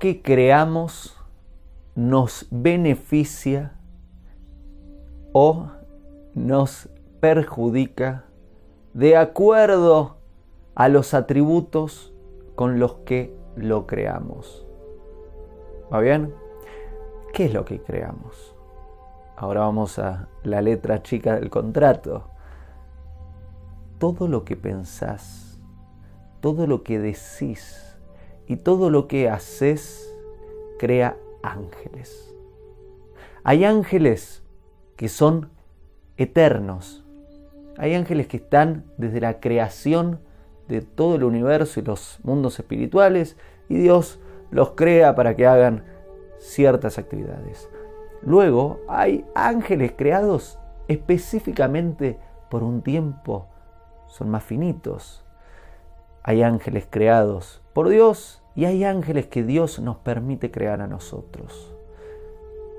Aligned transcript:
que 0.00 0.22
creamos 0.22 1.16
nos 1.94 2.48
beneficia 2.50 3.74
o 5.32 5.68
nos 6.34 6.88
perjudica 7.20 8.24
de 8.92 9.16
acuerdo 9.16 10.16
a 10.74 10.88
los 10.88 11.14
atributos 11.14 12.12
con 12.56 12.80
los 12.80 12.94
que 13.04 13.36
lo 13.54 13.86
creamos. 13.86 14.66
¿Va 15.92 16.00
bien? 16.00 16.34
¿Qué 17.32 17.44
es 17.44 17.54
lo 17.54 17.64
que 17.64 17.80
creamos? 17.80 18.56
Ahora 19.36 19.60
vamos 19.60 20.00
a 20.00 20.28
la 20.42 20.60
letra 20.60 21.04
chica 21.04 21.36
del 21.36 21.50
contrato. 21.50 22.24
Todo 23.98 24.26
lo 24.26 24.44
que 24.44 24.56
pensás, 24.56 25.60
todo 26.40 26.66
lo 26.66 26.82
que 26.82 26.98
decís 26.98 27.91
y 28.46 28.56
todo 28.56 28.90
lo 28.90 29.08
que 29.08 29.28
haces 29.28 30.14
crea 30.78 31.16
ángeles. 31.42 32.34
Hay 33.44 33.64
ángeles 33.64 34.42
que 34.96 35.08
son 35.08 35.50
eternos. 36.16 37.04
Hay 37.78 37.94
ángeles 37.94 38.26
que 38.26 38.36
están 38.36 38.84
desde 38.98 39.20
la 39.20 39.40
creación 39.40 40.20
de 40.68 40.82
todo 40.82 41.16
el 41.16 41.24
universo 41.24 41.80
y 41.80 41.82
los 41.82 42.20
mundos 42.22 42.58
espirituales 42.58 43.36
y 43.68 43.76
Dios 43.76 44.20
los 44.50 44.72
crea 44.72 45.14
para 45.14 45.34
que 45.34 45.46
hagan 45.46 45.84
ciertas 46.38 46.98
actividades. 46.98 47.68
Luego 48.22 48.80
hay 48.88 49.24
ángeles 49.34 49.92
creados 49.96 50.58
específicamente 50.88 52.18
por 52.50 52.62
un 52.62 52.82
tiempo, 52.82 53.48
son 54.06 54.28
más 54.30 54.44
finitos. 54.44 55.24
Hay 56.22 56.42
ángeles 56.42 56.86
creados 56.88 57.61
por 57.72 57.88
Dios 57.88 58.42
y 58.54 58.66
hay 58.66 58.84
ángeles 58.84 59.26
que 59.26 59.42
Dios 59.42 59.78
nos 59.78 59.96
permite 59.96 60.50
crear 60.50 60.80
a 60.80 60.86
nosotros. 60.86 61.72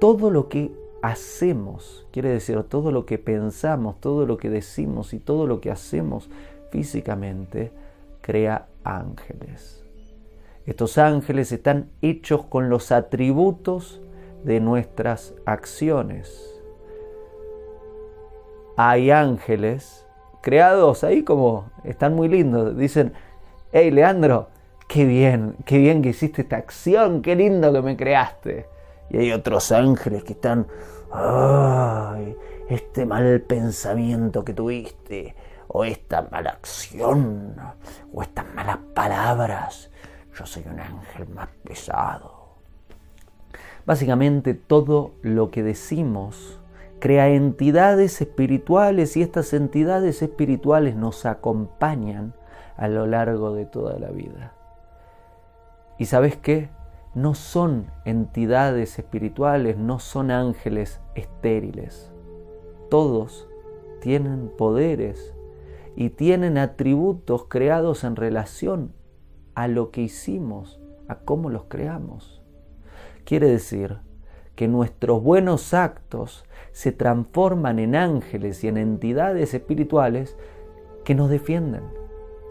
Todo 0.00 0.30
lo 0.30 0.48
que 0.48 0.72
hacemos, 1.02 2.06
quiere 2.12 2.28
decir 2.28 2.62
todo 2.64 2.92
lo 2.92 3.06
que 3.06 3.18
pensamos, 3.18 4.00
todo 4.00 4.26
lo 4.26 4.36
que 4.36 4.50
decimos 4.50 5.14
y 5.14 5.18
todo 5.18 5.46
lo 5.46 5.60
que 5.60 5.70
hacemos 5.70 6.30
físicamente, 6.70 7.72
crea 8.20 8.66
ángeles. 8.84 9.84
Estos 10.64 10.96
ángeles 10.96 11.50
están 11.50 11.90
hechos 12.02 12.44
con 12.44 12.70
los 12.70 12.92
atributos 12.92 14.00
de 14.44 14.60
nuestras 14.60 15.34
acciones. 15.44 16.48
Hay 18.76 19.10
ángeles 19.10 20.06
creados 20.40 21.04
ahí 21.04 21.24
como 21.24 21.70
están 21.84 22.14
muy 22.14 22.28
lindos. 22.28 22.76
Dicen, 22.76 23.12
hey 23.72 23.90
Leandro, 23.90 24.48
qué 24.88 25.04
bien, 25.04 25.56
qué 25.64 25.78
bien 25.78 26.02
que 26.02 26.10
hiciste 26.10 26.42
esta 26.42 26.56
acción, 26.56 27.22
qué 27.22 27.34
lindo 27.34 27.72
que 27.72 27.82
me 27.82 27.96
creaste. 27.96 28.66
Y 29.10 29.18
hay 29.18 29.32
otros 29.32 29.72
ángeles 29.72 30.24
que 30.24 30.32
están, 30.32 30.66
ay, 31.12 32.36
este 32.68 33.04
mal 33.06 33.40
pensamiento 33.42 34.44
que 34.44 34.54
tuviste, 34.54 35.34
o 35.68 35.84
esta 35.84 36.22
mala 36.30 36.50
acción, 36.50 37.54
o 38.12 38.22
estas 38.22 38.46
malas 38.54 38.78
palabras, 38.94 39.90
yo 40.38 40.46
soy 40.46 40.64
un 40.70 40.80
ángel 40.80 41.28
más 41.28 41.48
pesado. 41.64 42.42
Básicamente 43.84 44.54
todo 44.54 45.12
lo 45.22 45.50
que 45.50 45.62
decimos 45.62 46.60
crea 47.00 47.28
entidades 47.28 48.20
espirituales 48.20 49.16
y 49.16 49.22
estas 49.22 49.52
entidades 49.52 50.22
espirituales 50.22 50.94
nos 50.94 51.26
acompañan 51.26 52.34
a 52.76 52.86
lo 52.88 53.06
largo 53.06 53.52
de 53.54 53.66
toda 53.66 53.98
la 53.98 54.10
vida. 54.10 54.52
¿Y 56.02 56.06
sabes 56.06 56.34
qué? 56.34 56.68
No 57.14 57.32
son 57.34 57.86
entidades 58.04 58.98
espirituales, 58.98 59.76
no 59.76 60.00
son 60.00 60.32
ángeles 60.32 61.00
estériles. 61.14 62.10
Todos 62.90 63.48
tienen 64.00 64.50
poderes 64.58 65.32
y 65.94 66.10
tienen 66.10 66.58
atributos 66.58 67.44
creados 67.44 68.02
en 68.02 68.16
relación 68.16 68.92
a 69.54 69.68
lo 69.68 69.92
que 69.92 70.00
hicimos, 70.00 70.80
a 71.06 71.20
cómo 71.20 71.50
los 71.50 71.66
creamos. 71.66 72.42
Quiere 73.24 73.46
decir 73.46 73.98
que 74.56 74.66
nuestros 74.66 75.22
buenos 75.22 75.72
actos 75.72 76.44
se 76.72 76.90
transforman 76.90 77.78
en 77.78 77.94
ángeles 77.94 78.64
y 78.64 78.66
en 78.66 78.76
entidades 78.76 79.54
espirituales 79.54 80.36
que 81.04 81.14
nos 81.14 81.30
defienden, 81.30 81.84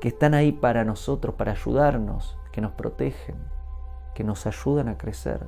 que 0.00 0.08
están 0.08 0.34
ahí 0.34 0.52
para 0.52 0.84
nosotros, 0.84 1.34
para 1.34 1.52
ayudarnos, 1.52 2.38
que 2.52 2.60
nos 2.60 2.72
protegen, 2.72 3.36
que 4.14 4.24
nos 4.24 4.46
ayudan 4.46 4.88
a 4.88 4.98
crecer. 4.98 5.40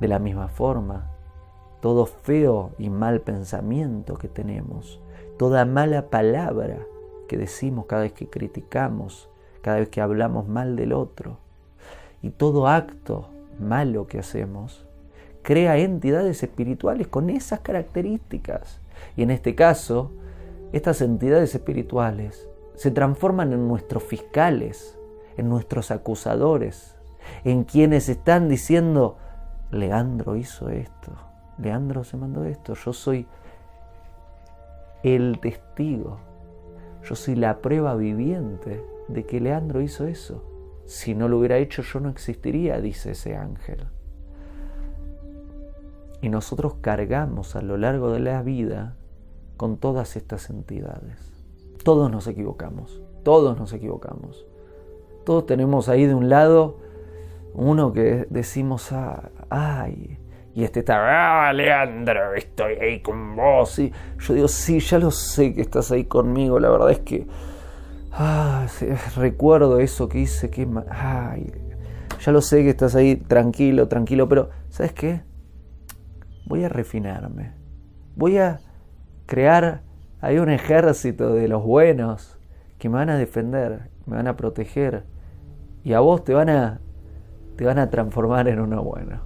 De 0.00 0.08
la 0.08 0.18
misma 0.18 0.48
forma, 0.48 1.10
todo 1.80 2.06
feo 2.06 2.72
y 2.78 2.88
mal 2.88 3.20
pensamiento 3.20 4.16
que 4.16 4.28
tenemos, 4.28 5.00
toda 5.38 5.64
mala 5.64 6.08
palabra 6.08 6.78
que 7.28 7.36
decimos 7.36 7.86
cada 7.86 8.02
vez 8.02 8.12
que 8.12 8.28
criticamos, 8.28 9.28
cada 9.60 9.78
vez 9.78 9.88
que 9.88 10.00
hablamos 10.00 10.48
mal 10.48 10.76
del 10.76 10.92
otro. 10.92 11.38
Y 12.22 12.30
todo 12.30 12.68
acto 12.68 13.28
malo 13.60 14.06
que 14.06 14.18
hacemos 14.18 14.86
crea 15.42 15.76
entidades 15.76 16.42
espirituales 16.42 17.06
con 17.06 17.28
esas 17.28 17.60
características. 17.60 18.80
Y 19.14 19.22
en 19.22 19.30
este 19.30 19.54
caso, 19.54 20.10
estas 20.72 21.02
entidades 21.02 21.54
espirituales 21.54 22.48
se 22.74 22.90
transforman 22.90 23.52
en 23.52 23.68
nuestros 23.68 24.02
fiscales, 24.02 24.98
en 25.36 25.48
nuestros 25.48 25.90
acusadores, 25.90 26.96
en 27.44 27.64
quienes 27.64 28.08
están 28.08 28.48
diciendo, 28.48 29.16
Leandro 29.70 30.36
hizo 30.36 30.68
esto, 30.68 31.12
Leandro 31.58 32.04
se 32.04 32.16
mandó 32.16 32.44
esto, 32.44 32.74
yo 32.74 32.92
soy 32.92 33.26
el 35.02 35.38
testigo, 35.40 36.18
yo 37.02 37.14
soy 37.14 37.34
la 37.34 37.58
prueba 37.58 37.94
viviente 37.94 38.82
de 39.08 39.24
que 39.24 39.40
Leandro 39.40 39.80
hizo 39.80 40.06
eso. 40.06 40.42
Si 40.86 41.14
no 41.14 41.28
lo 41.28 41.38
hubiera 41.38 41.58
hecho 41.58 41.82
yo 41.82 42.00
no 42.00 42.08
existiría, 42.08 42.80
dice 42.80 43.12
ese 43.12 43.36
ángel. 43.36 43.86
Y 46.20 46.28
nosotros 46.30 46.76
cargamos 46.80 47.56
a 47.56 47.62
lo 47.62 47.76
largo 47.76 48.10
de 48.10 48.20
la 48.20 48.42
vida 48.42 48.96
con 49.56 49.76
todas 49.76 50.16
estas 50.16 50.48
entidades. 50.48 51.33
Todos 51.84 52.10
nos 52.10 52.26
equivocamos, 52.26 53.02
todos 53.22 53.56
nos 53.58 53.72
equivocamos. 53.72 54.46
Todos 55.24 55.46
tenemos 55.46 55.88
ahí 55.88 56.06
de 56.06 56.14
un 56.14 56.28
lado 56.28 56.80
uno 57.54 57.92
que 57.92 58.26
decimos, 58.30 58.90
ah, 58.92 59.30
ay, 59.48 60.18
y 60.54 60.64
este 60.64 60.80
está, 60.80 61.48
ah, 61.48 61.52
Leandro, 61.52 62.34
estoy 62.34 62.74
ahí 62.74 63.00
con 63.00 63.36
vos. 63.36 63.78
Y 63.78 63.92
yo 64.18 64.34
digo, 64.34 64.48
sí, 64.48 64.80
ya 64.80 64.98
lo 64.98 65.10
sé 65.10 65.54
que 65.54 65.60
estás 65.60 65.92
ahí 65.92 66.04
conmigo. 66.04 66.58
La 66.58 66.70
verdad 66.70 66.90
es 66.90 67.00
que 67.00 67.26
Ah, 68.16 68.68
recuerdo 69.16 69.80
eso 69.80 70.08
que 70.08 70.20
hice, 70.20 70.48
que... 70.48 70.68
Ay, 70.88 71.52
ya 72.20 72.30
lo 72.30 72.40
sé 72.42 72.62
que 72.62 72.70
estás 72.70 72.94
ahí 72.94 73.16
tranquilo, 73.16 73.88
tranquilo, 73.88 74.28
pero 74.28 74.50
¿sabes 74.68 74.92
qué? 74.92 75.22
Voy 76.46 76.62
a 76.62 76.68
refinarme. 76.68 77.54
Voy 78.14 78.38
a 78.38 78.60
crear 79.26 79.82
ahí 80.24 80.38
un 80.38 80.48
ejército 80.48 81.34
de 81.34 81.48
los 81.48 81.62
buenos 81.62 82.38
que 82.78 82.88
me 82.88 82.96
van 82.96 83.10
a 83.10 83.18
defender, 83.18 83.90
me 84.06 84.16
van 84.16 84.26
a 84.26 84.36
proteger 84.36 85.04
y 85.84 85.92
a 85.92 86.00
vos 86.00 86.24
te 86.24 86.32
van 86.32 86.48
a 86.48 86.80
te 87.56 87.66
van 87.66 87.78
a 87.78 87.90
transformar 87.90 88.48
en 88.48 88.58
uno 88.58 88.82
bueno. 88.82 89.20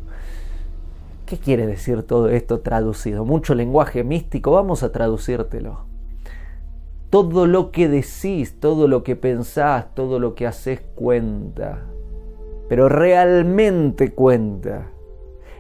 ¿Qué 1.25 1.39
quiere 1.39 1.67
decir 1.67 2.03
todo 2.03 2.29
esto 2.29 2.61
traducido? 2.61 3.25
Mucho 3.25 3.55
lenguaje 3.55 4.03
místico, 4.03 4.51
vamos 4.51 4.83
a 4.83 4.91
traducírtelo. 4.91 5.85
Todo 7.11 7.47
lo 7.47 7.71
que 7.71 7.89
decís, 7.89 8.59
todo 8.59 8.89
lo 8.89 9.03
que 9.05 9.15
pensás, 9.15 9.95
todo 9.95 10.19
lo 10.19 10.35
que 10.35 10.47
haces 10.47 10.81
cuenta. 10.95 11.85
Pero 12.69 12.89
realmente 12.89 14.13
cuenta. 14.13 14.89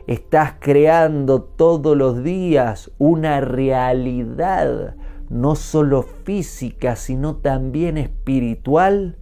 Estás 0.06 0.54
creando 0.58 1.42
todos 1.42 1.96
los 1.96 2.22
días 2.22 2.90
una 2.98 3.40
realidad, 3.40 4.94
no 5.30 5.54
solo 5.54 6.02
física, 6.02 6.96
sino 6.96 7.36
también 7.36 7.98
espiritual, 7.98 9.16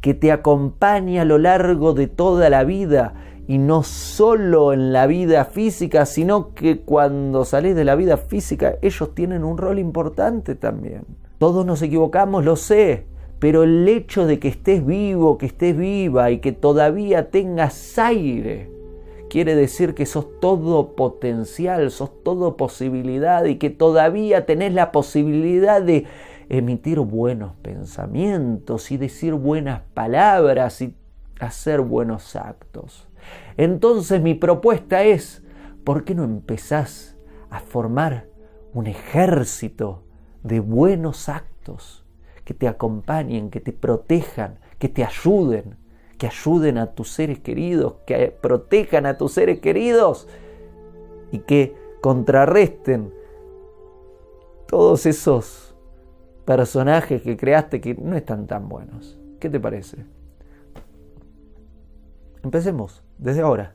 que 0.00 0.14
te 0.14 0.32
acompaña 0.32 1.22
a 1.22 1.26
lo 1.26 1.38
largo 1.38 1.92
de 1.92 2.06
toda 2.06 2.48
la 2.48 2.64
vida 2.64 3.14
y 3.46 3.58
no 3.58 3.82
solo 3.82 4.72
en 4.72 4.92
la 4.92 5.06
vida 5.06 5.44
física, 5.44 6.06
sino 6.06 6.54
que 6.54 6.80
cuando 6.80 7.44
salís 7.44 7.74
de 7.74 7.84
la 7.84 7.96
vida 7.96 8.16
física 8.16 8.76
ellos 8.80 9.14
tienen 9.14 9.44
un 9.44 9.58
rol 9.58 9.78
importante 9.78 10.54
también. 10.54 11.02
Todos 11.38 11.66
nos 11.66 11.82
equivocamos, 11.82 12.44
lo 12.44 12.56
sé, 12.56 13.06
pero 13.38 13.62
el 13.62 13.88
hecho 13.88 14.26
de 14.26 14.38
que 14.38 14.48
estés 14.48 14.84
vivo, 14.84 15.36
que 15.36 15.46
estés 15.46 15.76
viva 15.76 16.30
y 16.30 16.38
que 16.38 16.52
todavía 16.52 17.30
tengas 17.30 17.98
aire, 17.98 18.70
quiere 19.30 19.54
decir 19.54 19.94
que 19.94 20.04
sos 20.04 20.40
todo 20.40 20.94
potencial, 20.94 21.90
sos 21.90 22.22
todo 22.22 22.58
posibilidad 22.58 23.44
y 23.46 23.56
que 23.56 23.70
todavía 23.70 24.44
tenés 24.44 24.74
la 24.74 24.92
posibilidad 24.92 25.80
de 25.80 26.06
emitir 26.50 26.98
buenos 26.98 27.54
pensamientos 27.62 28.90
y 28.90 28.96
decir 28.96 29.34
buenas 29.34 29.82
palabras 29.94 30.82
y 30.82 30.94
hacer 31.38 31.80
buenos 31.80 32.36
actos. 32.36 33.08
Entonces 33.56 34.20
mi 34.20 34.34
propuesta 34.34 35.04
es, 35.04 35.42
¿por 35.84 36.04
qué 36.04 36.14
no 36.14 36.24
empezás 36.24 37.16
a 37.50 37.60
formar 37.60 38.26
un 38.74 38.88
ejército 38.88 40.02
de 40.42 40.60
buenos 40.60 41.28
actos 41.28 42.04
que 42.44 42.52
te 42.52 42.66
acompañen, 42.66 43.50
que 43.50 43.60
te 43.60 43.72
protejan, 43.72 44.58
que 44.78 44.88
te 44.88 45.04
ayuden, 45.04 45.76
que 46.20 46.26
ayuden 46.26 46.76
a 46.76 46.92
tus 46.92 47.08
seres 47.08 47.38
queridos, 47.38 47.94
que 48.06 48.28
protejan 48.42 49.06
a 49.06 49.16
tus 49.16 49.32
seres 49.32 49.58
queridos 49.60 50.28
y 51.32 51.38
que 51.38 51.74
contrarresten 52.02 53.10
todos 54.68 55.06
esos 55.06 55.74
personajes 56.44 57.22
que 57.22 57.38
creaste 57.38 57.80
que 57.80 57.94
no 57.94 58.18
están 58.18 58.46
tan 58.46 58.68
buenos. 58.68 59.18
¿Qué 59.40 59.48
te 59.48 59.58
parece? 59.58 60.04
Empecemos 62.42 63.02
desde 63.16 63.40
ahora. 63.40 63.74